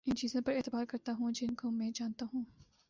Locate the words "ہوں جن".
1.19-1.55